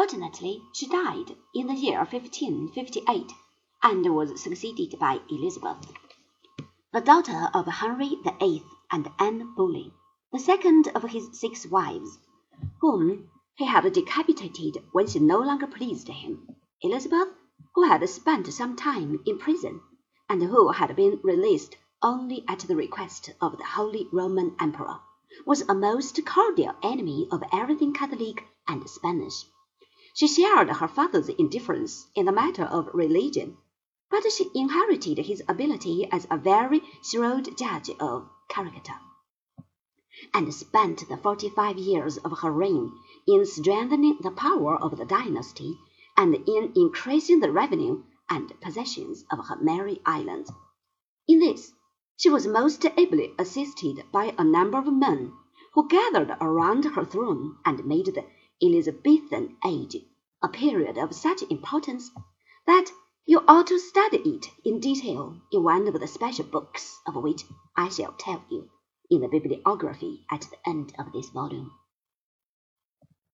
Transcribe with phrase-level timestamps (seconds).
[0.00, 3.32] Fortunately, she died in the year 1558,
[3.82, 5.92] and was succeeded by Elizabeth,
[6.90, 9.92] the daughter of Henry VIII and Anne Boleyn,
[10.32, 12.18] the second of his six wives,
[12.80, 16.48] whom he had decapitated when she no longer pleased him.
[16.80, 17.28] Elizabeth,
[17.74, 19.82] who had spent some time in prison,
[20.30, 25.00] and who had been released only at the request of the Holy Roman Emperor,
[25.44, 29.44] was a most cordial enemy of everything Catholic and Spanish.
[30.20, 33.56] She shared her father's indifference in the matter of religion,
[34.10, 38.92] but she inherited his ability as a very shrewd judge of character,
[40.34, 42.92] and spent the forty five years of her reign
[43.26, 45.78] in strengthening the power of the dynasty
[46.18, 50.48] and in increasing the revenue and possessions of her merry island.
[51.26, 51.72] In this
[52.18, 55.32] she was most ably assisted by a number of men
[55.72, 58.26] who gathered around her throne and made the
[58.62, 59.96] Elizabethan age
[60.42, 62.10] a period of such importance
[62.66, 62.86] that
[63.26, 67.44] you ought to study it in detail in one of the special books of which
[67.76, 68.68] I shall tell you
[69.10, 71.72] in the bibliography at the end of this volume.